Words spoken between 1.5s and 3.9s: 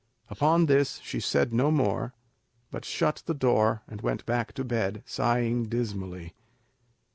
no more, but shut the door,